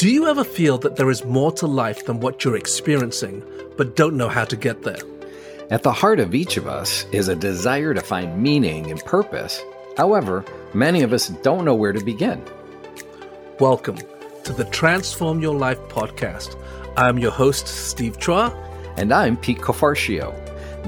[0.00, 3.42] Do you ever feel that there is more to life than what you're experiencing,
[3.76, 5.02] but don't know how to get there?
[5.68, 9.62] At the heart of each of us is a desire to find meaning and purpose.
[9.98, 10.42] However,
[10.72, 12.42] many of us don't know where to begin.
[13.58, 13.98] Welcome
[14.44, 16.56] to the Transform Your Life podcast.
[16.96, 18.56] I'm your host, Steve Chua.
[18.96, 20.34] And I'm Pete Cafarcio.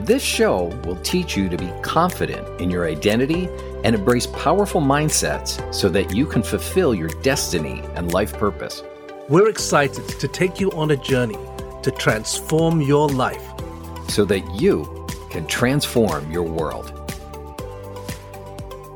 [0.06, 3.46] This show will teach you to be confident in your identity
[3.84, 8.82] and embrace powerful mindsets so that you can fulfill your destiny and life purpose.
[9.32, 11.38] We're excited to take you on a journey
[11.84, 13.42] to transform your life
[14.06, 16.92] so that you can transform your world.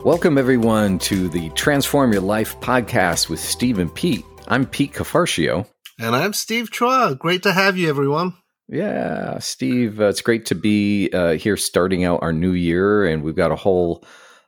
[0.05, 4.27] Welcome, everyone, to the Transform Your Life podcast with Steve and Pete.
[4.47, 5.67] I'm Pete Cafarcio.
[5.99, 7.19] And I'm Steve Chua.
[7.19, 8.35] Great to have you, everyone.
[8.69, 13.07] Yeah, Steve, uh, it's great to be uh, here starting out our new year.
[13.07, 14.05] And we've got a whole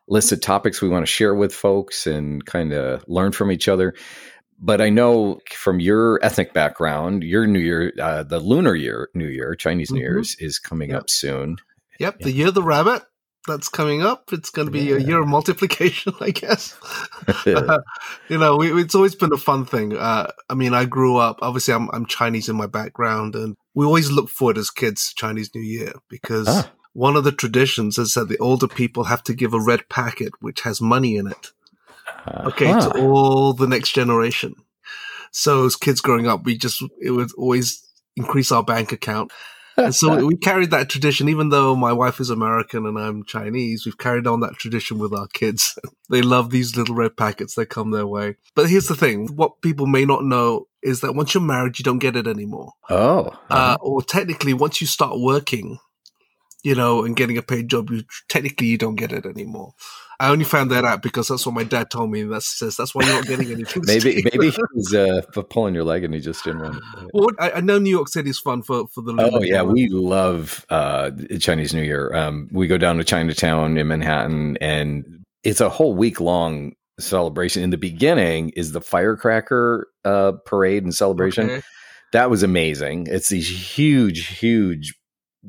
[0.06, 3.68] list of topics we want to share with folks and kind of learn from each
[3.68, 3.94] other.
[4.60, 9.28] But I know from your ethnic background, your New Year, uh, the lunar year, New
[9.28, 10.14] Year, Chinese New mm-hmm.
[10.14, 11.00] Year's is coming yep.
[11.00, 11.58] up soon.
[12.00, 12.24] Yep, yeah.
[12.24, 13.02] the year of the rabbit
[13.48, 14.32] that's coming up.
[14.32, 14.96] It's going to be yeah.
[14.96, 16.76] a year of multiplication, I guess.
[17.46, 17.78] uh,
[18.28, 19.96] you know, we, it's always been a fun thing.
[19.96, 23.84] Uh, I mean, I grew up, obviously, I'm, I'm, Chinese in my background, and we
[23.84, 26.70] always look forward as kids to Chinese New Year because ah.
[26.92, 30.32] one of the traditions is that the older people have to give a red packet
[30.40, 31.52] which has money in it.
[32.26, 32.48] Uh-huh.
[32.48, 34.54] Okay, to all the next generation.
[35.30, 37.84] So as kids growing up, we just, it would always
[38.16, 39.30] increase our bank account
[39.78, 43.86] and so we carried that tradition, even though my wife is American and I'm Chinese,
[43.86, 45.78] we've carried on that tradition with our kids.
[46.10, 48.36] they love these little red packets that come their way.
[48.54, 49.28] But here's the thing.
[49.28, 52.72] What people may not know is that once you're married, you don't get it anymore.
[52.90, 53.28] Oh.
[53.28, 53.36] Uh-huh.
[53.50, 55.78] Uh, or technically, once you start working,
[56.62, 59.74] you know, and getting a paid job, you technically you don't get it anymore.
[60.20, 62.22] I only found that out because that's what my dad told me.
[62.22, 63.82] And that says that's why you're not getting anything.
[63.86, 67.10] maybe maybe he was uh, pulling your leg and he just didn't want it.
[67.14, 69.14] Well, I, I, know New York City is fun for for the.
[69.16, 72.12] Oh yeah, we love uh, Chinese New Year.
[72.14, 77.62] Um, we go down to Chinatown in Manhattan, and it's a whole week long celebration.
[77.62, 81.48] In the beginning, is the firecracker uh, parade and celebration.
[81.48, 81.62] Okay.
[82.12, 83.06] That was amazing.
[83.08, 84.97] It's these huge, huge,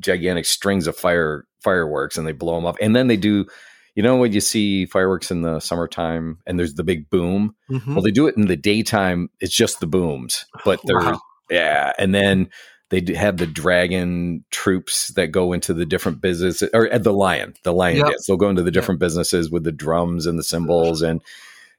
[0.00, 3.46] gigantic strings of fire fireworks, and they blow them up, and then they do
[3.94, 7.94] you know when you see fireworks in the summertime and there's the big boom mm-hmm.
[7.94, 11.20] well they do it in the daytime it's just the booms but they're wow.
[11.50, 12.48] yeah and then
[12.90, 17.54] they have the dragon troops that go into the different businesses or uh, the lion
[17.64, 18.06] the lion yep.
[18.06, 19.06] dance they'll go into the different yep.
[19.06, 21.20] businesses with the drums and the cymbals and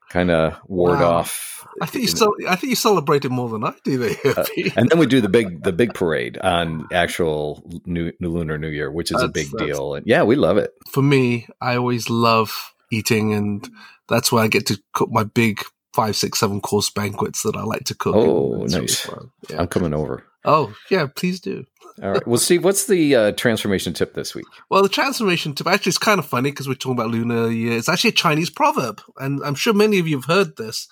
[0.09, 1.11] kind of ward wow.
[1.11, 3.97] off I think you so, I think you celebrate it more than I do.
[3.97, 4.45] There, uh,
[4.75, 8.69] and then we do the big the big parade on actual new, new lunar New
[8.69, 9.95] Year, which is that's, a big deal.
[9.95, 10.73] And yeah, we love it.
[10.89, 13.69] For me, I always love eating, and
[14.09, 15.61] that's where I get to cook my big
[15.93, 18.15] five, six, seven course banquets that I like to cook.
[18.15, 19.07] Oh, nice!
[19.49, 19.59] yeah.
[19.61, 20.25] I'm coming over.
[20.43, 21.65] Oh yeah, please do.
[22.01, 22.27] All right.
[22.27, 24.45] Well, Steve, what's the uh, transformation tip this week?
[24.69, 27.77] Well, the transformation tip actually is kind of funny because we're talking about lunar year.
[27.77, 30.87] It's actually a Chinese proverb, and I'm sure many of you have heard this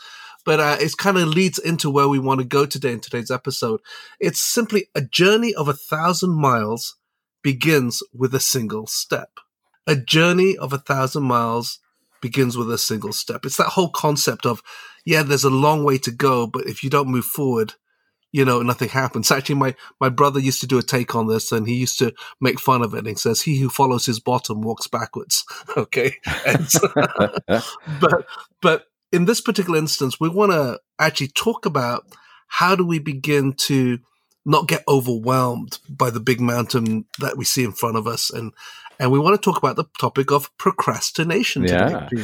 [0.45, 3.31] but uh, it kind of leads into where we want to go today in today's
[3.31, 3.81] episode.
[4.19, 6.95] It's simply a journey of a thousand miles
[7.44, 9.29] begins with a single step.
[9.88, 11.79] A journey of a thousand miles
[12.22, 13.45] begins with a single step.
[13.45, 14.61] It's that whole concept of,
[15.05, 17.73] yeah, there's a long way to go, but if you don't move forward,
[18.31, 19.31] you know, nothing happens.
[19.31, 22.13] Actually, my, my brother used to do a take on this and he used to
[22.39, 23.00] make fun of it.
[23.00, 25.44] And he says, he who follows his bottom walks backwards.
[25.77, 26.16] okay.
[28.00, 28.25] But,
[28.61, 32.05] but in this particular instance, we want to actually talk about
[32.47, 33.99] how do we begin to
[34.45, 38.53] not get overwhelmed by the big mountain that we see in front of us and
[39.01, 42.09] and we want to talk about the topic of procrastination yeah.
[42.09, 42.23] today.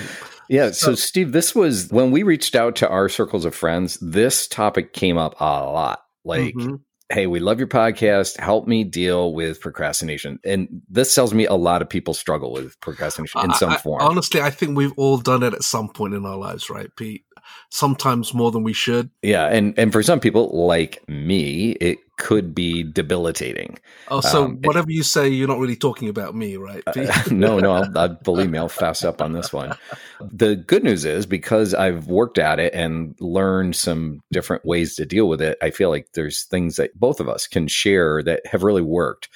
[0.49, 0.71] Yeah.
[0.71, 4.45] So, so, Steve, this was when we reached out to our circles of friends, this
[4.45, 6.03] topic came up a lot.
[6.25, 6.75] Like, mm-hmm
[7.09, 8.39] hey, we love your podcast.
[8.39, 10.39] Help me deal with procrastination.
[10.43, 14.01] And this tells me a lot of people struggle with procrastination in some I, form.
[14.01, 17.24] Honestly, I think we've all done it at some point in our lives, right, Pete?
[17.69, 19.09] Sometimes more than we should.
[19.21, 23.77] Yeah, and and for some people like me, it could be debilitating.
[24.07, 26.81] Oh, so um, whatever you say, you're not really talking about me, right?
[26.87, 29.75] Uh, no, no, I'll, I'll, believe me, I'll fast up on this one.
[30.21, 35.05] The good news is because I've worked at it and learned some different ways to
[35.05, 38.45] deal with it, I feel like there's things that both of us can share that
[38.45, 39.29] have really worked.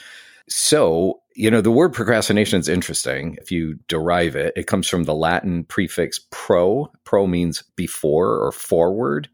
[0.50, 3.38] So, you know, the word procrastination is interesting.
[3.40, 6.92] If you derive it, it comes from the Latin prefix pro.
[7.04, 9.30] Pro means before or forward.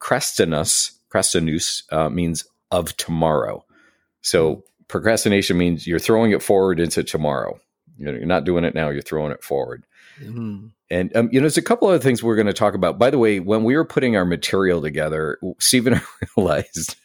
[0.00, 3.64] Crastinus, crastinus uh, means of tomorrow.
[4.22, 7.58] So, procrastination means you're throwing it forward into tomorrow.
[7.98, 9.84] You know, you're not doing it now, you're throwing it forward.
[10.20, 10.68] Mm-hmm.
[10.90, 12.98] And um, you know, there's a couple other things we're going to talk about.
[12.98, 16.00] By the way, when we were putting our material together, Stephen
[16.36, 16.96] realized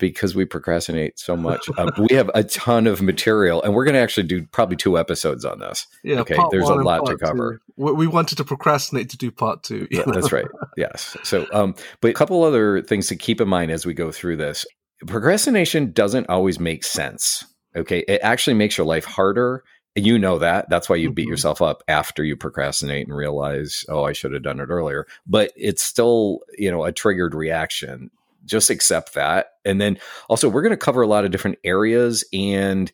[0.00, 1.68] because we procrastinate so much.
[1.78, 4.98] Um, we have a ton of material, and we're going to actually do probably two
[4.98, 5.86] episodes on this.
[6.02, 6.36] Yeah, okay.
[6.50, 7.60] There's a lot to cover.
[7.76, 7.94] Two.
[7.94, 9.86] We wanted to procrastinate to do part two.
[9.90, 10.46] Yeah, that's right.
[10.76, 11.16] Yes.
[11.22, 14.38] So, um, but a couple other things to keep in mind as we go through
[14.38, 14.66] this.
[15.06, 17.44] Procrastination doesn't always make sense.
[17.76, 19.62] Okay, it actually makes your life harder.
[19.96, 20.70] And you know that.
[20.70, 21.32] That's why you beat mm-hmm.
[21.32, 25.06] yourself up after you procrastinate and realize, oh, I should have done it earlier.
[25.26, 28.10] But it's still, you know, a triggered reaction
[28.44, 29.52] just accept that.
[29.64, 29.98] And then
[30.28, 32.90] also, we're going to cover a lot of different areas and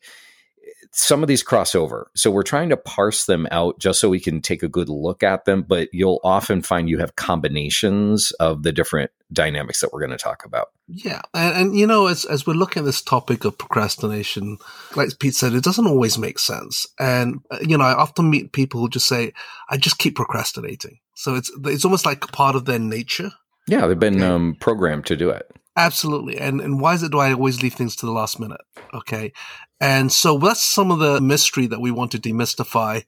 [0.93, 2.07] some of these crossover.
[2.15, 5.23] So we're trying to parse them out just so we can take a good look
[5.23, 5.63] at them.
[5.63, 10.17] But you'll often find you have combinations of the different dynamics that we're going to
[10.17, 10.69] talk about.
[10.89, 11.21] Yeah.
[11.35, 14.57] And, and, you know, as, as we're looking at this topic of procrastination,
[14.95, 16.87] like Pete said, it doesn't always make sense.
[16.99, 19.33] And, uh, you know, I often meet people who just say,
[19.69, 21.01] I just keep procrastinating.
[21.15, 23.33] So it's, it's almost like part of their nature.
[23.67, 24.27] Yeah, they've been okay.
[24.27, 25.51] um, programmed to do it.
[25.77, 26.39] Absolutely.
[26.39, 28.63] And and why is it do I always leave things to the last minute?
[28.95, 29.33] Okay.
[29.81, 33.05] And so that's some of the mystery that we want to demystify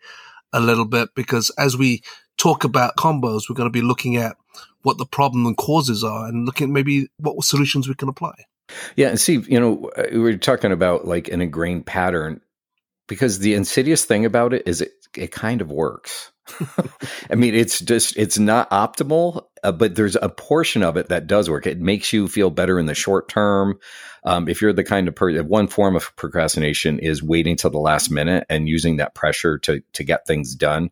[0.52, 2.02] a little bit because as we
[2.36, 4.36] talk about combos, we're going to be looking at
[4.82, 8.34] what the problem and causes are and looking at maybe what solutions we can apply.
[8.96, 12.42] Yeah, and see, you know, we are talking about like an ingrained pattern
[13.06, 16.30] because the insidious thing about it is it it kind of works.
[17.30, 21.26] I mean, it's just it's not optimal, uh, but there's a portion of it that
[21.26, 21.66] does work.
[21.66, 23.78] It makes you feel better in the short term.
[24.24, 27.78] Um, if you're the kind of person, one form of procrastination is waiting till the
[27.78, 30.90] last minute and using that pressure to to get things done.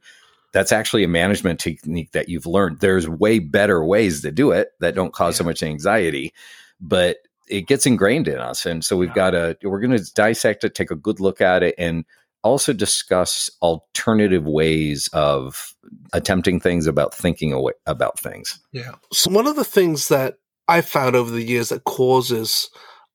[0.53, 2.81] That's actually a management technique that you've learned.
[2.81, 5.39] There's way better ways to do it that don't cause yeah.
[5.39, 6.33] so much anxiety,
[6.81, 7.19] but
[7.49, 9.15] it gets ingrained in us, and so we've yeah.
[9.15, 9.57] got to.
[9.63, 12.05] We're going to dissect it, take a good look at it, and
[12.47, 15.75] also discuss alternative ways of
[16.13, 18.59] attempting things about thinking away, about things.
[18.73, 18.95] Yeah.
[19.13, 20.35] So one of the things that
[20.69, 22.69] I found over the years that causes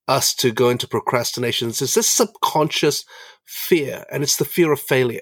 [0.08, 3.06] us to go into procrastinations is this subconscious
[3.46, 5.22] fear, and it's the fear of failure.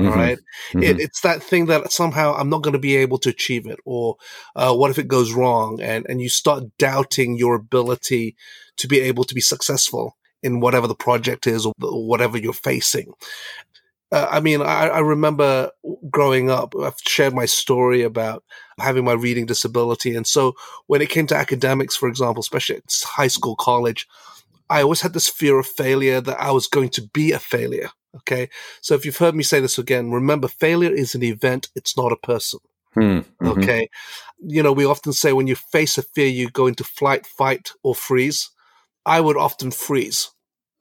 [0.00, 0.18] Mm-hmm.
[0.18, 0.38] Right.
[0.72, 0.82] Mm-hmm.
[0.82, 3.78] It, it's that thing that somehow I'm not going to be able to achieve it,
[3.84, 4.16] or
[4.56, 5.80] uh, what if it goes wrong?
[5.80, 8.34] And and you start doubting your ability
[8.78, 13.12] to be able to be successful in whatever the project is or whatever you're facing.
[14.12, 15.70] Uh, I mean, I, I, remember
[16.10, 18.44] growing up, I've shared my story about
[18.78, 20.14] having my reading disability.
[20.14, 20.54] And so
[20.86, 24.06] when it came to academics, for example, especially at high school, college,
[24.70, 27.88] I always had this fear of failure that I was going to be a failure.
[28.18, 28.50] Okay.
[28.82, 31.70] So if you've heard me say this again, remember failure is an event.
[31.74, 32.60] It's not a person.
[32.92, 33.48] Hmm, mm-hmm.
[33.48, 33.88] Okay.
[34.38, 37.72] You know, we often say when you face a fear, you go into flight, fight,
[37.82, 38.50] or freeze.
[39.04, 40.30] I would often freeze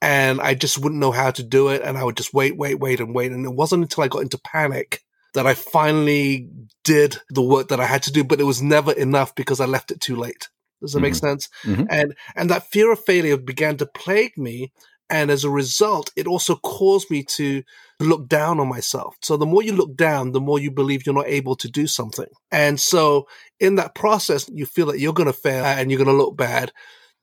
[0.03, 1.81] and I just wouldn't know how to do it.
[1.81, 3.31] And I would just wait, wait, wait, and wait.
[3.31, 5.01] And it wasn't until I got into panic
[5.33, 6.49] that I finally
[6.83, 9.65] did the work that I had to do, but it was never enough because I
[9.65, 10.49] left it too late.
[10.81, 11.03] Does that mm-hmm.
[11.03, 11.47] make sense?
[11.63, 11.85] Mm-hmm.
[11.89, 14.73] And and that fear of failure began to plague me.
[15.09, 17.63] And as a result, it also caused me to
[18.01, 19.15] look down on myself.
[19.21, 21.87] So the more you look down, the more you believe you're not able to do
[21.87, 22.27] something.
[22.51, 23.27] And so
[23.59, 26.35] in that process, you feel that you're going to fail and you're going to look
[26.35, 26.73] bad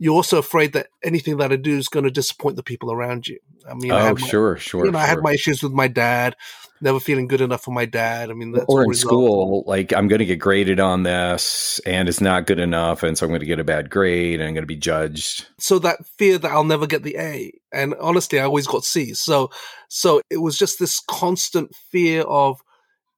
[0.00, 3.28] you're also afraid that anything that I do is going to disappoint the people around
[3.28, 3.38] you.
[3.68, 4.86] I mean, oh, I my, sure, sure.
[4.86, 5.04] You know, sure.
[5.04, 6.36] I had my issues with my dad,
[6.80, 8.30] never feeling good enough for my dad.
[8.30, 12.22] I mean, or in school, like I'm going to get graded on this, and it's
[12.22, 14.62] not good enough, and so I'm going to get a bad grade, and I'm going
[14.62, 15.46] to be judged.
[15.58, 19.20] So that fear that I'll never get the A, and honestly, I always got C's.
[19.20, 19.50] So,
[19.88, 22.62] so it was just this constant fear of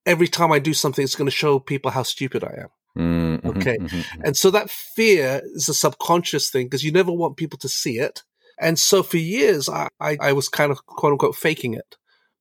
[0.05, 2.69] every time I do something, it's going to show people how stupid I am.
[2.99, 3.79] Mm-hmm, okay.
[3.79, 4.23] Mm-hmm, mm-hmm.
[4.25, 7.99] And so that fear is a subconscious thing because you never want people to see
[7.99, 8.23] it.
[8.61, 11.97] And so for years, I, I, I, was kind of quote unquote faking it.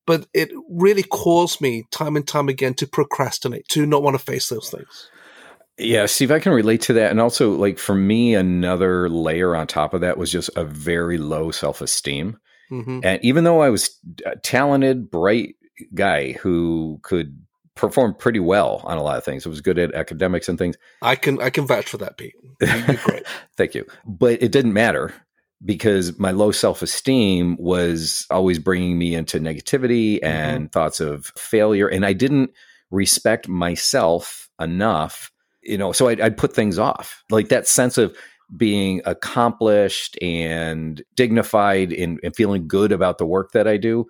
[0.05, 4.23] But it really caused me time and time again to procrastinate, to not want to
[4.23, 5.09] face those things.
[5.77, 7.11] Yeah, Steve, I can relate to that.
[7.11, 11.17] And also, like, for me, another layer on top of that was just a very
[11.17, 12.37] low self esteem.
[12.71, 12.99] Mm-hmm.
[13.03, 15.55] And even though I was a talented, bright
[15.93, 17.41] guy who could
[17.75, 19.45] performed pretty well on a lot of things.
[19.45, 20.77] It was good at academics and things.
[21.01, 22.35] I can I can vouch for that, Pete.
[22.59, 23.23] great.
[23.57, 23.85] Thank you.
[24.05, 25.13] But it didn't matter
[25.63, 30.71] because my low self esteem was always bringing me into negativity and mm-hmm.
[30.71, 32.51] thoughts of failure, and I didn't
[32.89, 35.31] respect myself enough.
[35.63, 38.15] You know, so I'd, I'd put things off, like that sense of
[38.55, 44.07] being accomplished and dignified and, and feeling good about the work that I do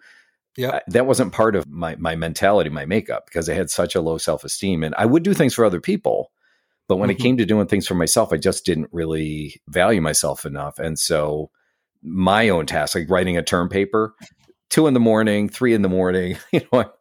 [0.58, 4.02] yeah that wasn't part of my my mentality my makeup because i had such a
[4.02, 6.32] low self-esteem and i would do things for other people
[6.88, 7.20] but when mm-hmm.
[7.20, 11.00] it came to doing things for myself i just didn't really value myself enough and
[11.00, 11.50] so
[12.04, 14.16] my own tasks like writing a term paper
[14.72, 16.92] two in the morning, three in the morning, you know,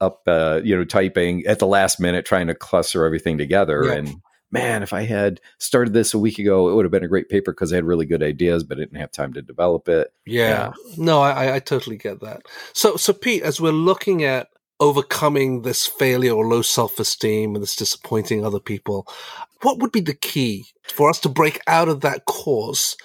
[0.00, 3.84] up, uh, you know, typing at the last minute, trying to cluster everything together.
[3.84, 3.94] Yeah.
[3.94, 7.08] And man, if I had started this a week ago, it would have been a
[7.08, 9.88] great paper because I had really good ideas, but I didn't have time to develop
[9.88, 10.12] it.
[10.24, 10.48] Yeah.
[10.48, 10.72] yeah.
[10.96, 12.42] No, I, I totally get that.
[12.72, 14.48] So, so Pete, as we're looking at
[14.80, 19.06] overcoming this failure or low self esteem and this disappointing other people,
[19.62, 22.96] what would be the key for us to break out of that course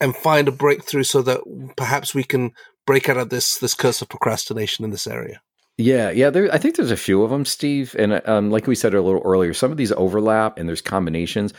[0.00, 1.40] and find a breakthrough so that
[1.76, 2.52] perhaps we can
[2.86, 5.40] break out of this this curse of procrastination in this area?
[5.82, 6.30] Yeah, yeah.
[6.30, 7.96] There, I think there's a few of them, Steve.
[7.98, 11.52] And um, like we said a little earlier, some of these overlap and there's combinations.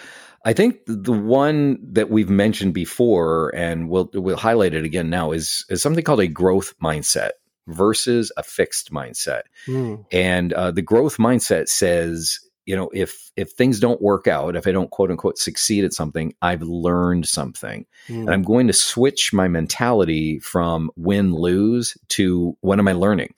[0.46, 5.32] I think the one that we've mentioned before, and we'll we'll highlight it again now,
[5.32, 7.32] is is something called a growth mindset
[7.68, 9.44] versus a fixed mindset.
[9.68, 10.06] Mm.
[10.12, 14.68] And uh, the growth mindset says, you know, if if things don't work out, if
[14.68, 18.22] I don't quote unquote succeed at something, I've learned something, mm.
[18.22, 23.34] and I'm going to switch my mentality from win lose to what am I learning?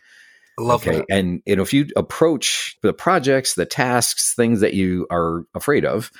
[0.58, 0.98] Okay.
[0.98, 1.06] that.
[1.10, 5.86] And you know, if you approach the projects, the tasks, things that you are afraid
[5.86, 6.12] of,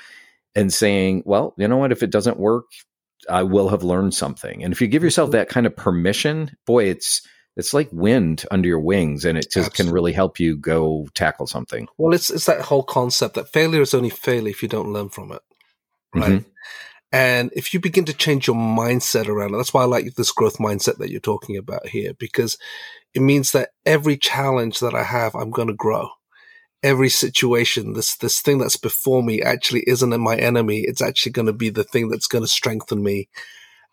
[0.54, 2.66] and saying, well, you know what, if it doesn't work,
[3.28, 4.62] I will have learned something.
[4.62, 5.38] And if you give yourself mm-hmm.
[5.38, 7.26] that kind of permission, boy, it's
[7.56, 9.84] it's like wind under your wings and it just Absolutely.
[9.84, 11.88] can really help you go tackle something.
[11.96, 15.08] Well, it's it's that whole concept that failure is only failure if you don't learn
[15.08, 15.42] from it.
[16.14, 16.32] Right?
[16.32, 16.48] Mm-hmm.
[17.12, 20.32] And if you begin to change your mindset around it, that's why I like this
[20.32, 22.58] growth mindset that you're talking about here, because
[23.14, 26.08] it means that every challenge that I have, I'm going to grow.
[26.82, 30.80] Every situation, this, this thing that's before me actually isn't my enemy.
[30.80, 33.28] It's actually going to be the thing that's going to strengthen me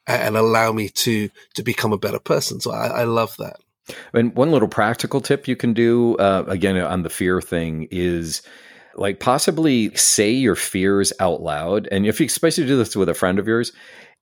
[0.05, 2.59] and allow me to, to become a better person.
[2.59, 3.57] So I, I love that.
[4.13, 8.41] And one little practical tip you can do, uh, again, on the fear thing is,
[8.95, 13.13] like possibly say your fears out loud and if you especially do this with a
[13.13, 13.71] friend of yours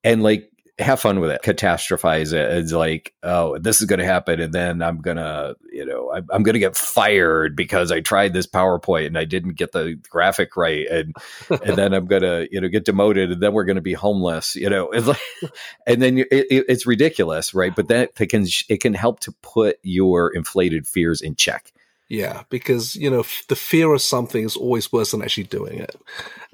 [0.04, 4.06] and like have fun with it catastrophize it it's like oh this is going to
[4.06, 7.92] happen and then i'm going to you know i'm, I'm going to get fired because
[7.92, 11.16] i tried this powerpoint and i didn't get the graphic right and
[11.50, 13.94] and then i'm going to you know get demoted and then we're going to be
[13.94, 14.90] homeless you know?
[15.01, 15.51] It's like
[15.86, 17.75] and then it, it, it's ridiculous right?
[17.75, 21.72] But that it can it can help to put your inflated fears in check
[22.12, 25.96] yeah, because, you know, the fear of something is always worse than actually doing it.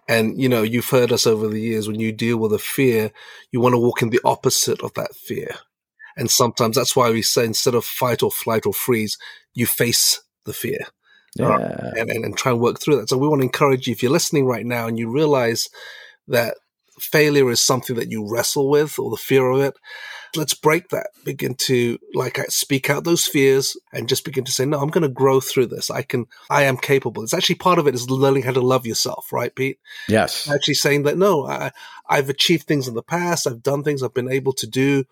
[0.08, 3.12] And, you know, you've heard us over the years when you deal with a fear,
[3.52, 5.56] you want to walk in the opposite of that fear.
[6.16, 9.18] And sometimes that's why we say instead of fight or flight or freeze,
[9.56, 10.82] you face the fear.
[11.36, 11.50] Yeah.
[11.50, 13.10] Uh, and, and, and try and work through that.
[13.10, 15.70] So we want to encourage you if you're listening right now and you realize
[16.28, 16.58] that
[17.00, 19.74] failure is something that you wrestle with or the fear of it,
[20.38, 21.08] let's break that.
[21.26, 24.90] Begin to like uh, speak out those fears and just begin to say, no, I'm
[24.90, 25.90] going to grow through this.
[25.90, 27.24] I can, I am capable.
[27.24, 29.80] It's actually part of it is learning how to love yourself, right, Pete?
[30.08, 30.50] Yes.
[30.50, 31.72] Actually saying that, no, I,
[32.08, 33.48] I've achieved things in the past.
[33.48, 35.06] I've done things I've been able to do.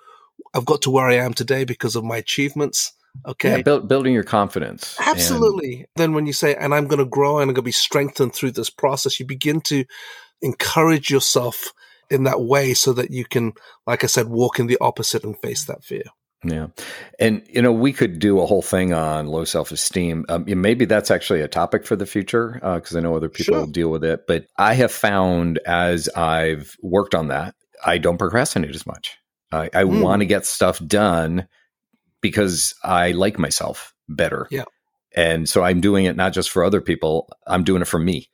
[0.53, 2.93] I've got to where I am today because of my achievements.
[3.25, 3.57] Okay.
[3.57, 4.97] Yeah, build, building your confidence.
[4.99, 5.75] Absolutely.
[5.75, 7.71] And- then when you say, and I'm going to grow and I'm going to be
[7.71, 9.85] strengthened through this process, you begin to
[10.41, 11.73] encourage yourself
[12.09, 13.53] in that way so that you can,
[13.85, 16.03] like I said, walk in the opposite and face that fear.
[16.43, 16.67] Yeah.
[17.19, 20.25] And, you know, we could do a whole thing on low self esteem.
[20.29, 23.63] Um, maybe that's actually a topic for the future because uh, I know other people
[23.63, 23.67] sure.
[23.67, 24.27] deal with it.
[24.27, 29.17] But I have found as I've worked on that, I don't procrastinate as much.
[29.51, 30.01] I, I mm.
[30.01, 31.47] want to get stuff done
[32.21, 34.47] because I like myself better.
[34.51, 34.65] Yeah.
[35.15, 38.29] And so I'm doing it not just for other people, I'm doing it for me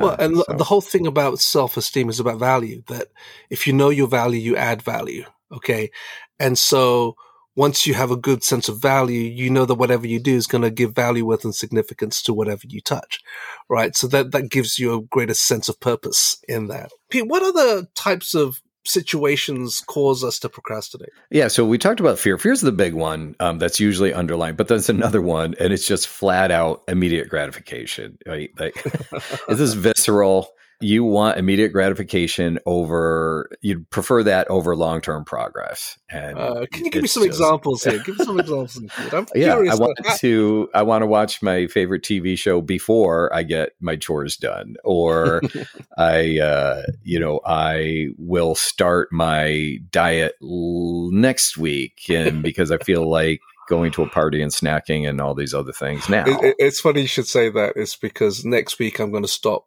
[0.00, 0.44] well, and so.
[0.56, 2.82] the whole thing about self esteem is about value.
[2.88, 3.08] That
[3.50, 5.24] if you know your value, you add value.
[5.52, 5.90] Okay,
[6.38, 7.16] and so
[7.54, 10.46] once you have a good sense of value, you know that whatever you do is
[10.46, 13.20] going to give value, worth, and significance to whatever you touch,
[13.68, 13.94] right?
[13.94, 16.90] So that that gives you a greater sense of purpose in that.
[17.10, 21.10] Pete, what other types of situations cause us to procrastinate?
[21.30, 22.38] Yeah, so we talked about fear.
[22.38, 25.86] Fear is the big one um, that's usually underlined, but there's another one, and it's
[25.86, 28.18] just flat out immediate gratification.
[28.26, 28.50] Right?
[28.58, 28.82] Like,
[29.48, 30.48] this is visceral
[30.82, 36.90] you want immediate gratification over you'd prefer that over long-term progress and uh, can you
[36.90, 38.78] give me some just, examples here give me some examples
[39.12, 43.42] I'm yeah i want to i want to watch my favorite tv show before i
[43.42, 45.42] get my chores done or
[45.98, 52.78] i uh, you know i will start my diet l- next week and because i
[52.78, 56.24] feel like going to a party and snacking and all these other things now.
[56.26, 57.74] It, it's funny you should say that.
[57.76, 59.66] It's because next week I'm going to stop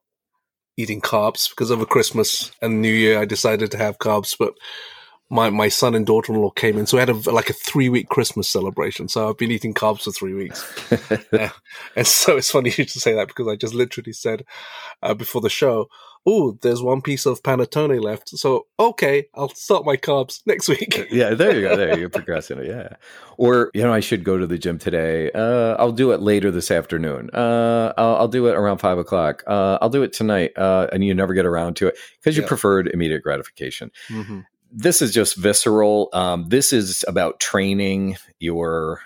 [0.77, 4.55] eating carbs because over Christmas and New Year I decided to have carbs, but
[5.29, 6.85] my, my son and daughter in law came in.
[6.85, 9.07] So we had a, like a three week Christmas celebration.
[9.07, 10.63] So I've been eating carbs for three weeks.
[11.33, 11.49] uh,
[11.95, 14.45] and so it's funny you should say that because I just literally said
[15.01, 15.87] uh, before the show,
[16.27, 18.29] oh, there's one piece of panettone left.
[18.29, 21.07] So, okay, I'll start my carbs next week.
[21.11, 21.75] yeah, there you go.
[21.75, 22.63] There you're progressing.
[22.63, 22.89] Yeah.
[23.37, 25.31] Or, you know, I should go to the gym today.
[25.31, 27.29] Uh, I'll do it later this afternoon.
[27.33, 29.43] Uh, I'll, I'll, do it around five o'clock.
[29.45, 30.51] Uh, I'll do it tonight.
[30.57, 32.47] Uh, and you never get around to it because you yeah.
[32.47, 33.91] preferred immediate gratification.
[34.09, 34.41] Mm-hmm.
[34.71, 36.09] This is just visceral.
[36.13, 39.01] Um, this is about training your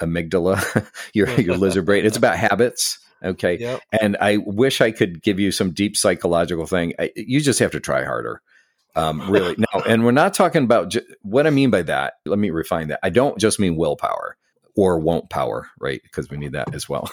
[0.00, 2.04] amygdala, your, your lizard brain.
[2.04, 2.98] It's about habits.
[3.24, 3.58] Okay.
[3.58, 3.80] Yep.
[4.00, 6.94] And I wish I could give you some deep psychological thing.
[6.98, 8.42] I, you just have to try harder.
[8.94, 9.54] Um, really.
[9.74, 12.14] no, and we're not talking about j- what I mean by that.
[12.26, 13.00] Let me refine that.
[13.02, 14.36] I don't just mean willpower
[14.74, 16.02] or won't power, right?
[16.02, 17.10] Because we need that as well.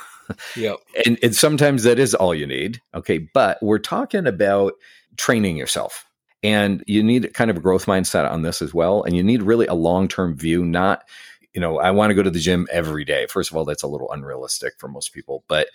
[0.55, 0.75] Yeah.
[1.05, 2.81] and, and sometimes that is all you need.
[2.93, 3.19] Okay.
[3.33, 4.73] But we're talking about
[5.17, 6.05] training yourself.
[6.41, 9.03] And you need kind of a growth mindset on this as well.
[9.03, 11.03] And you need really a long term view, not,
[11.53, 13.27] you know, I want to go to the gym every day.
[13.27, 15.43] First of all, that's a little unrealistic for most people.
[15.47, 15.67] But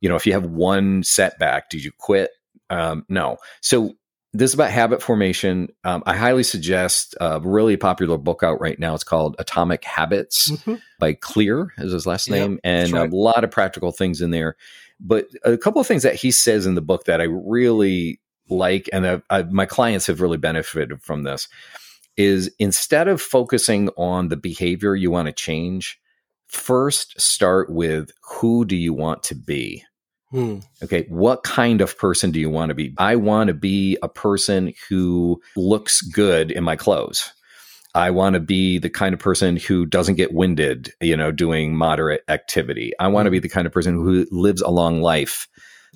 [0.00, 2.30] you know, if you have one setback, did you quit?
[2.70, 3.38] Um, no.
[3.60, 3.94] So
[4.32, 5.68] this is about habit formation.
[5.84, 8.94] Um, I highly suggest a really popular book out right now.
[8.94, 10.74] It's called Atomic Habits mm-hmm.
[10.98, 13.10] by Clear, is his last name, yep, and right.
[13.10, 14.56] a lot of practical things in there.
[15.00, 18.88] But a couple of things that he says in the book that I really like,
[18.92, 21.48] and I've, I've, my clients have really benefited from this,
[22.16, 26.00] is instead of focusing on the behavior you want to change,
[26.46, 29.84] first start with who do you want to be
[30.30, 30.58] Hmm.
[30.82, 32.94] Okay, what kind of person do you want to be?
[32.98, 37.32] I want to be a person who looks good in my clothes.
[37.94, 41.74] I want to be the kind of person who doesn't get winded, you know, doing
[41.74, 42.92] moderate activity.
[43.00, 43.42] I want to be hmm.
[43.42, 45.48] the kind of person who lives a long life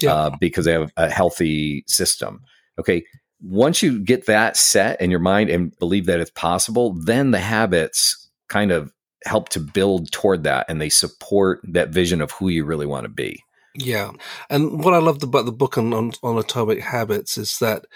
[0.03, 0.15] yeah.
[0.15, 2.43] uh, because they have a healthy system.
[2.79, 3.05] Okay,
[3.41, 7.41] once you get that set in your mind and believe that it's possible, then the
[7.41, 8.93] habits kind of
[9.25, 13.05] help to build toward that and they support that vision of who you really want
[13.05, 13.43] to be.
[13.75, 14.11] Yeah,
[14.51, 17.87] and what I loved about the book on, on, on atomic habits is that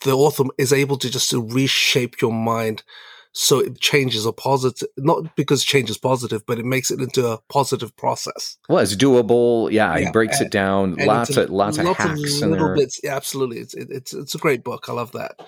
[0.00, 2.82] the author is able to just to reshape your mind
[3.32, 7.26] so it changes a positive not because change is positive but it makes it into
[7.26, 10.06] a positive process well it's doable yeah, yeah.
[10.06, 13.58] he breaks and, it down lots of lots of hacks of little bits yeah, absolutely
[13.58, 15.40] it's it, it's it's a great book i love that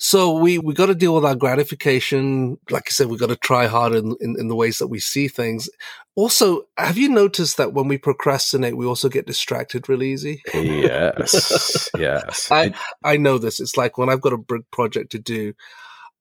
[0.00, 2.58] so we we got to deal with our gratification.
[2.70, 4.98] Like I said, we got to try hard in, in, in the ways that we
[4.98, 5.68] see things.
[6.14, 10.42] Also, have you noticed that when we procrastinate, we also get distracted really easy?
[10.52, 12.48] Yes, yes.
[12.50, 13.60] I I know this.
[13.60, 15.54] It's like when I've got a big project to do.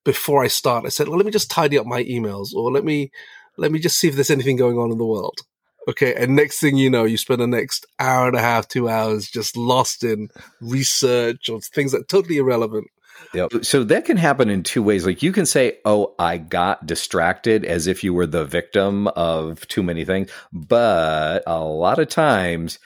[0.05, 2.85] Before I start, I said, "Well, let me just tidy up my emails, or let
[2.85, 3.11] me
[3.57, 5.39] let me just see if there's anything going on in the world."
[5.87, 6.15] Okay.
[6.15, 9.27] And next thing you know, you spend the next hour and a half, two hours
[9.27, 10.29] just lost in
[10.61, 12.87] research or things that totally irrelevant.
[13.33, 13.65] Yep.
[13.65, 15.05] So that can happen in two ways.
[15.05, 19.67] Like you can say, "Oh, I got distracted," as if you were the victim of
[19.67, 20.29] too many things.
[20.51, 22.79] But a lot of times,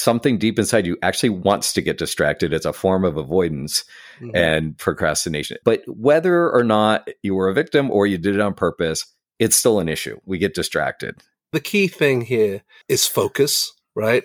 [0.00, 2.52] something deep inside you actually wants to get distracted.
[2.52, 3.84] It's a form of avoidance
[4.20, 4.34] mm-hmm.
[4.34, 5.58] and procrastination.
[5.64, 9.04] But whether or not you were a victim or you did it on purpose,
[9.38, 10.18] it's still an issue.
[10.24, 11.16] We get distracted.
[11.52, 14.24] The key thing here is focus, right?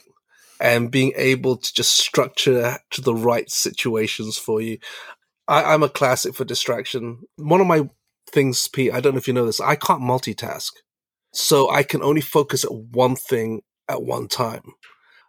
[0.60, 4.78] and being able to just structure to the right situations for you.
[5.48, 7.24] I, am a classic for distraction.
[7.38, 7.90] One of my
[8.32, 10.72] things, Pete, I don't know if you know this, I can't multitask.
[11.34, 14.74] So I can only focus at one thing at one time.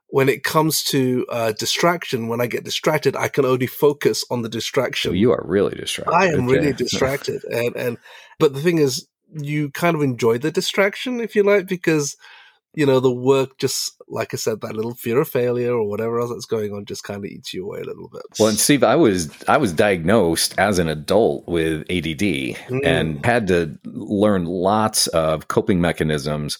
[0.08, 4.42] When it comes to uh, distraction, when I get distracted, I can only focus on
[4.42, 5.10] the distraction.
[5.10, 6.14] So you are really distracted.
[6.14, 6.54] I am okay.
[6.54, 7.98] really distracted, and and
[8.38, 12.16] but the thing is, you kind of enjoy the distraction if you like because
[12.76, 16.20] you know, the work just, like I said, that little fear of failure or whatever
[16.20, 18.22] else that's going on just kind of eats you away a little bit.
[18.38, 22.80] Well, and Steve, I was, I was diagnosed as an adult with ADD mm.
[22.84, 26.58] and had to learn lots of coping mechanisms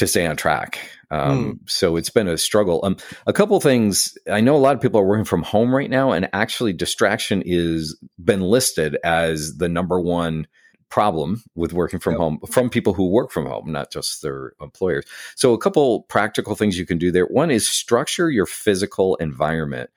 [0.00, 0.78] to stay on track.
[1.10, 1.70] Um, mm.
[1.70, 2.80] So it's been a struggle.
[2.82, 4.16] Um, a couple things.
[4.30, 7.42] I know a lot of people are working from home right now, and actually, distraction
[7.44, 10.46] is been listed as the number one
[10.88, 12.20] problem with working from yep.
[12.20, 15.04] home from people who work from home, not just their employers.
[15.36, 17.26] So, a couple practical things you can do there.
[17.26, 19.90] One is structure your physical environment.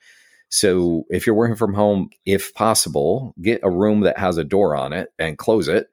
[0.48, 4.74] So, if you're working from home, if possible, get a room that has a door
[4.76, 5.88] on it and close it.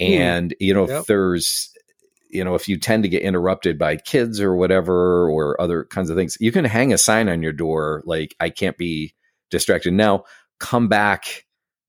[0.00, 0.06] Hmm.
[0.06, 0.56] And, mm.
[0.58, 1.00] you know, yep.
[1.00, 1.73] if there's,
[2.34, 6.10] you know, if you tend to get interrupted by kids or whatever, or other kinds
[6.10, 9.14] of things, you can hang a sign on your door like, I can't be
[9.50, 9.94] distracted.
[9.94, 10.24] Now,
[10.58, 11.44] come back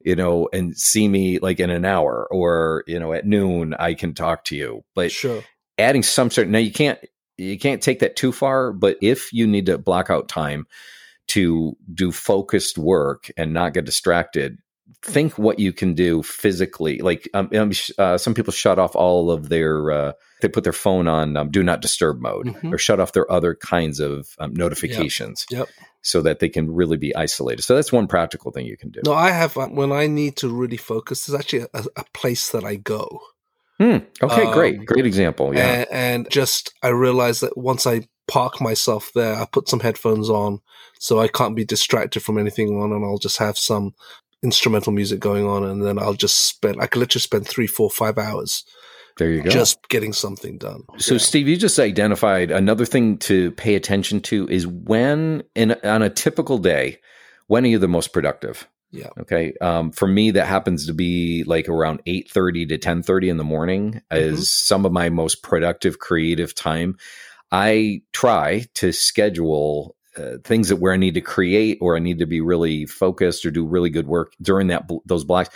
[0.06, 3.96] you know, and see me like in an hour or, you know, at noon, I
[3.96, 4.86] can talk to you.
[4.94, 5.44] But sure.
[5.80, 7.00] adding some sort now you can't
[7.38, 10.68] you can't take that too far, but if you need to block out time
[11.28, 14.60] to do focused work and not get distracted,
[15.02, 17.00] think what you can do physically.
[17.00, 20.74] Like um, um, uh, some people shut off all of their, uh, they put their
[20.74, 22.74] phone on um, do not disturb mode mm-hmm.
[22.74, 25.46] or shut off their other kinds of um, notifications.
[25.50, 25.60] Yep.
[25.60, 25.70] yep.
[26.02, 27.64] So that they can really be isolated.
[27.64, 29.02] So that's one practical thing you can do.
[29.04, 31.26] No, I have uh, when I need to really focus.
[31.26, 33.22] There's actually a, a place that I go.
[33.80, 33.98] Hmm.
[34.22, 35.54] Okay, great, um, great example.
[35.54, 39.36] Yeah, and, and just I realized that once I park myself there.
[39.36, 40.60] I put some headphones on
[41.00, 43.94] so I can't be distracted from anything on, and I'll just have some
[44.44, 46.82] instrumental music going on, and then I'll just spend.
[46.82, 48.64] I could literally spend three, four, five hours.
[49.18, 49.50] There you go.
[49.50, 50.84] Just getting something done.
[50.98, 51.20] So, yeah.
[51.20, 56.10] Steve, you just identified another thing to pay attention to is when, in on a
[56.10, 57.00] typical day,
[57.48, 58.68] when are you the most productive?
[58.92, 59.10] Yeah.
[59.20, 59.54] Okay.
[59.62, 63.38] Um, for me, that happens to be like around eight thirty to ten thirty in
[63.38, 64.18] the morning mm-hmm.
[64.18, 66.98] is some of my most productive creative time.
[67.52, 72.20] I try to schedule uh, things that where I need to create or I need
[72.20, 75.50] to be really focused or do really good work during that those blocks.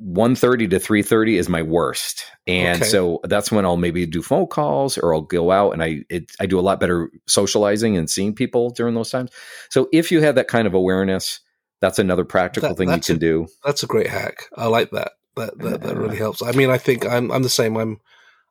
[0.00, 2.24] 1.30 to 3.30 is my worst.
[2.46, 2.90] And okay.
[2.90, 6.32] so that's when i'll maybe do phone calls or i'll go out and i it,
[6.40, 9.30] i do a lot better socializing and seeing people during those times.
[9.70, 11.40] So if you have that kind of awareness
[11.80, 13.48] that's another practical that, thing you can a, do.
[13.64, 14.44] that's a great hack.
[14.56, 15.12] I like that.
[15.36, 16.42] That that, that really helps.
[16.42, 17.76] I mean i think i'm i'm the same.
[17.76, 18.00] I'm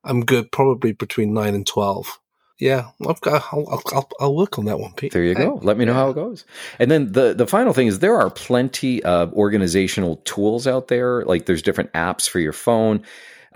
[0.04, 2.20] i'm good probably between 9 and 12
[2.60, 5.12] yeah, I've got, I'll, I'll, I'll, work on that one, Pete.
[5.12, 5.60] There you go.
[5.64, 6.46] Let me know how it goes.
[6.78, 11.24] And then the the final thing is there are plenty of organizational tools out there.
[11.26, 13.04] Like there's different apps for your phone,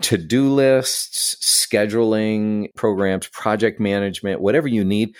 [0.02, 5.14] to do lists, scheduling programs, project management, whatever you need.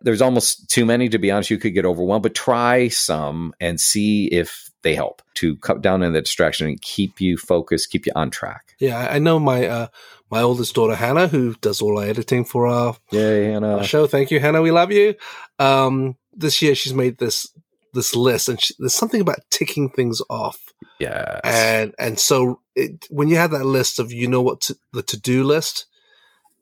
[0.00, 1.50] There's almost too many to be honest.
[1.50, 6.02] You could get overwhelmed, but try some and see if they help to cut down
[6.02, 8.74] on the distraction and keep you focused, keep you on track.
[8.78, 9.86] Yeah, I know my uh,
[10.32, 13.76] my oldest daughter Hannah, who does all our editing for our, Hannah.
[13.76, 14.06] Our show.
[14.06, 14.62] Thank you, Hannah.
[14.62, 15.14] We love you.
[15.58, 17.46] Um, this year she's made this
[17.92, 20.58] this list, and she, there's something about ticking things off.
[20.98, 24.76] Yeah, and and so it, when you have that list of you know what to,
[24.94, 25.84] the to do list,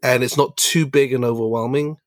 [0.02, 1.98] and it's not too big and overwhelming.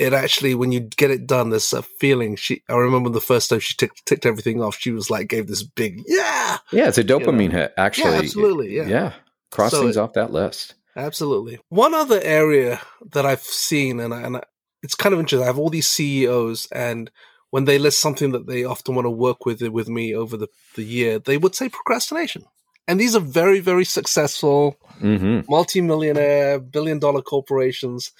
[0.00, 2.36] It actually, when you get it done, there's a feeling.
[2.36, 4.76] She, I remember the first time she ticked, ticked everything off.
[4.78, 6.88] She was like, gave this big, yeah, yeah.
[6.88, 7.58] It's a dopamine you know?
[7.60, 8.10] hit, actually.
[8.10, 9.12] Yeah, absolutely, yeah, yeah.
[9.52, 10.74] Cross so things it, off that list.
[10.96, 11.58] Absolutely.
[11.68, 12.80] One other area
[13.12, 14.42] that I've seen, and, I, and I,
[14.82, 15.44] it's kind of interesting.
[15.44, 17.10] I have all these CEOs, and
[17.50, 20.48] when they list something that they often want to work with with me over the,
[20.74, 22.44] the year, they would say procrastination.
[22.88, 25.40] And these are very, very successful, mm-hmm.
[25.50, 28.12] multi-millionaire, billion-dollar corporations.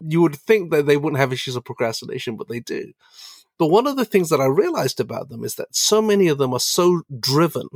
[0.00, 2.92] You would think that they wouldn't have issues of procrastination, but they do.
[3.58, 6.38] But one of the things that I realized about them is that so many of
[6.38, 7.68] them are so driven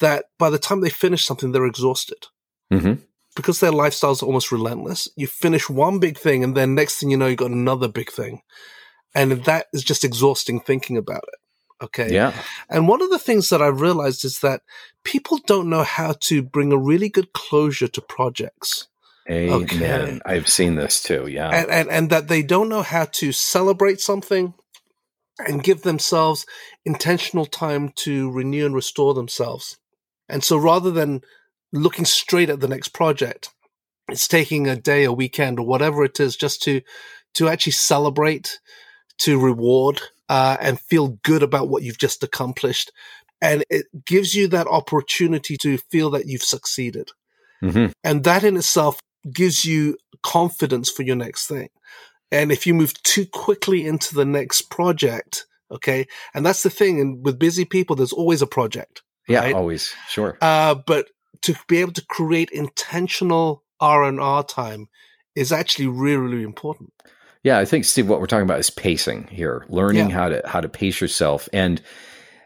[0.00, 2.26] that by the time they finish something, they're exhausted.
[2.72, 3.02] Mm-hmm
[3.36, 7.10] because their lifestyle's are almost relentless, you finish one big thing and then next thing
[7.10, 8.40] you know, you got another big thing.
[9.14, 11.84] And that is just exhausting thinking about it.
[11.84, 12.12] Okay.
[12.12, 12.32] Yeah.
[12.70, 14.62] And one of the things that I've realized is that
[15.04, 18.88] people don't know how to bring a really good closure to projects.
[19.28, 19.62] Amen.
[19.62, 20.20] Okay.
[20.24, 21.26] I've seen this too.
[21.26, 21.50] Yeah.
[21.50, 24.54] And, and, and that they don't know how to celebrate something
[25.38, 26.46] and give themselves
[26.86, 29.76] intentional time to renew and restore themselves.
[30.28, 31.22] And so rather than
[31.76, 33.50] looking straight at the next project.
[34.08, 36.80] It's taking a day, a weekend, or whatever it is, just to
[37.34, 38.60] to actually celebrate,
[39.18, 42.92] to reward, uh, and feel good about what you've just accomplished.
[43.42, 47.10] And it gives you that opportunity to feel that you've succeeded.
[47.62, 47.92] Mm-hmm.
[48.02, 51.68] And that in itself gives you confidence for your next thing.
[52.32, 57.00] And if you move too quickly into the next project, okay, and that's the thing.
[57.00, 59.02] And with busy people, there's always a project.
[59.28, 59.54] Yeah, right?
[59.54, 59.94] always.
[60.08, 60.38] Sure.
[60.40, 61.08] Uh, but
[61.42, 64.88] to be able to create intentional R and R time
[65.34, 66.92] is actually really, really important.
[67.42, 70.16] Yeah, I think Steve, what we're talking about is pacing here, learning yeah.
[70.16, 71.48] how to how to pace yourself.
[71.52, 71.80] And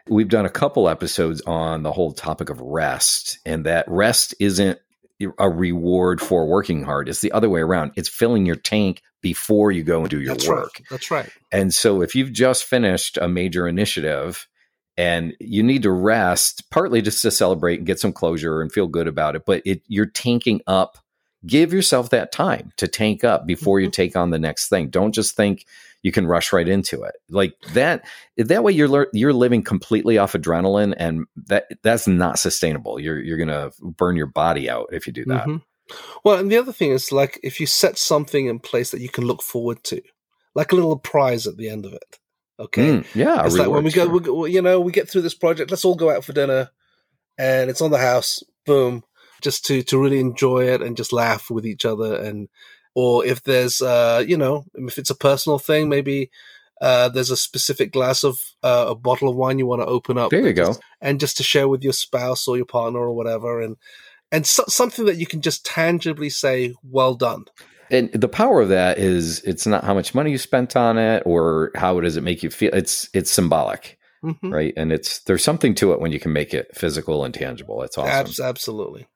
[0.09, 4.79] we've done a couple episodes on the whole topic of rest, and that rest isn't
[5.39, 7.09] a reward for working hard.
[7.09, 7.93] It's the other way around.
[7.97, 10.59] It's filling your tank before you go and do your That's work.
[10.59, 10.87] Right.
[10.91, 11.31] That's right.
[11.53, 14.47] And so if you've just finished a major initiative
[15.01, 18.87] and you need to rest partly just to celebrate and get some closure and feel
[18.87, 20.99] good about it but it you're tanking up.
[21.47, 23.93] Give yourself that time to tank up before you mm-hmm.
[23.93, 24.91] take on the next thing.
[24.91, 25.65] Don't just think
[26.03, 27.15] you can rush right into it.
[27.31, 28.05] Like that
[28.37, 33.01] that way you're you're living completely off adrenaline and that that's not sustainable.
[33.01, 35.47] You're you're going to burn your body out if you do that.
[35.47, 35.97] Mm-hmm.
[36.25, 39.09] well and the other thing is like if you set something in place that you
[39.09, 40.03] can look forward to
[40.55, 42.20] like a little prize at the end of it
[42.61, 42.99] Okay.
[42.99, 43.45] Mm, yeah.
[43.45, 45.97] It's like when we go, we, you know, we get through this project, let's all
[45.97, 46.71] go out for dinner
[47.39, 48.43] and it's on the house.
[48.67, 49.03] Boom.
[49.41, 52.15] Just to, to really enjoy it and just laugh with each other.
[52.15, 52.49] And,
[52.95, 56.31] or if there's, uh, you know, if it's a personal thing, maybe,
[56.81, 60.17] uh, there's a specific glass of uh, a bottle of wine you want to open
[60.17, 60.31] up.
[60.31, 60.69] There you go.
[60.69, 63.77] Just, and just to share with your spouse or your partner or whatever, and
[64.33, 67.45] and so, something that you can just tangibly say, "Well done."
[67.91, 71.23] And the power of that is it's not how much money you spent on it
[71.27, 72.71] or how does it make you feel.
[72.73, 73.99] It's it's symbolic.
[74.25, 74.53] Mm-hmm.
[74.53, 74.75] Right.
[74.77, 77.83] And it's there's something to it when you can make it physical and tangible.
[77.83, 78.45] It's awesome.
[78.45, 79.07] absolutely.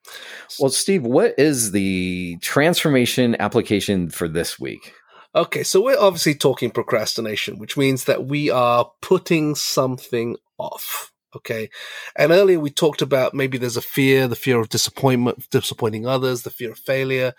[0.59, 4.93] Well, Steve, what is the transformation application for this week?
[5.35, 11.11] Okay, so we're obviously talking procrastination, which means that we are putting something off.
[11.35, 11.69] Okay.
[12.15, 16.43] And earlier we talked about maybe there's a fear, the fear of disappointment, disappointing others,
[16.43, 17.33] the fear of failure.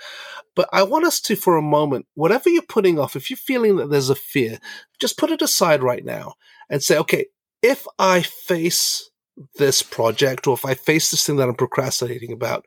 [0.55, 3.77] But I want us to, for a moment, whatever you're putting off, if you're feeling
[3.77, 4.59] that there's a fear,
[5.01, 6.35] just put it aside right now
[6.69, 7.27] and say, okay,
[7.63, 9.11] if I face
[9.57, 12.65] this project or if I face this thing that I'm procrastinating about,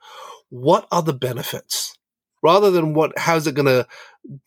[0.49, 1.95] what are the benefits?
[2.41, 3.85] Rather than what, how's it going to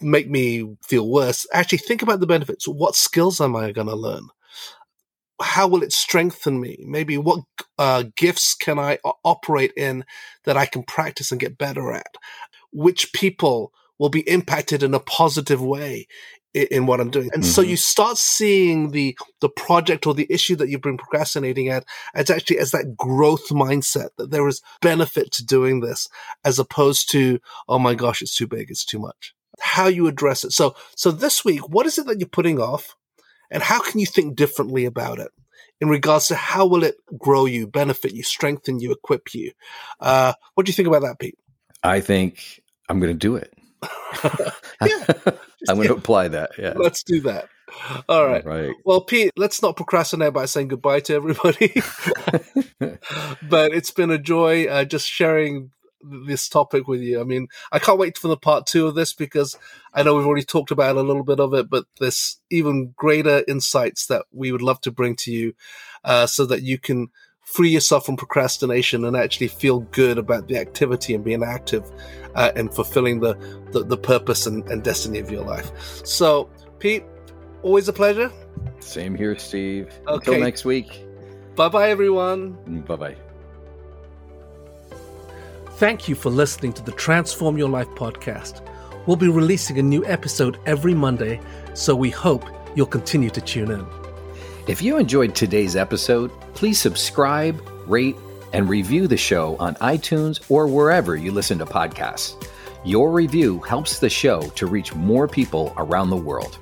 [0.01, 1.47] make me feel worse?
[1.53, 2.66] Actually think about the benefits.
[2.66, 4.29] What skills am I going to learn?
[5.42, 6.78] How will it strengthen me?
[6.87, 7.40] Maybe what
[7.78, 10.05] uh, gifts can I operate in
[10.44, 12.16] that I can practice and get better at?
[12.72, 16.07] Which people will be impacted in a positive way
[16.55, 17.31] in, in what I'm doing?
[17.33, 17.52] And mm-hmm.
[17.52, 21.85] so you start seeing the the project or the issue that you've been procrastinating at
[22.14, 26.09] as actually as that growth mindset that there is benefit to doing this,
[26.44, 29.35] as opposed to oh my gosh, it's too big, it's too much.
[29.61, 30.52] How you address it.
[30.52, 32.96] So so this week, what is it that you're putting off?
[33.52, 35.30] And how can you think differently about it
[35.80, 39.52] in regards to how will it grow you, benefit you, strengthen you, equip you?
[40.00, 41.38] Uh, what do you think about that, Pete?
[41.84, 43.52] I think I'm going to do it.
[44.24, 45.04] yeah,
[45.68, 46.52] I'm going to apply that.
[46.58, 47.48] Yeah, let's do that.
[48.08, 48.44] All right.
[48.44, 48.74] All right.
[48.84, 51.72] Well, Pete, let's not procrastinate by saying goodbye to everybody.
[53.48, 55.70] but it's been a joy uh, just sharing
[56.02, 57.20] this topic with you.
[57.20, 59.56] I mean, I can't wait for the part two of this because
[59.94, 63.44] I know we've already talked about a little bit of it, but there's even greater
[63.48, 65.54] insights that we would love to bring to you
[66.04, 67.10] uh, so that you can
[67.42, 71.90] free yourself from procrastination and actually feel good about the activity and being active
[72.34, 73.34] uh, and fulfilling the,
[73.72, 75.70] the, the purpose and, and destiny of your life.
[76.06, 77.04] So, Pete,
[77.62, 78.30] always a pleasure.
[78.78, 79.88] Same here, Steve.
[80.08, 80.32] Okay.
[80.32, 81.04] Until next week.
[81.56, 82.52] Bye bye, everyone.
[82.86, 83.16] Bye bye.
[85.76, 88.61] Thank you for listening to the Transform Your Life podcast.
[89.06, 91.40] We'll be releasing a new episode every Monday,
[91.74, 92.44] so we hope
[92.76, 93.85] you'll continue to tune in.
[94.68, 98.16] If you enjoyed today's episode, please subscribe, rate,
[98.52, 102.40] and review the show on iTunes or wherever you listen to podcasts.
[102.85, 106.58] Your review helps the show to reach more people around the world.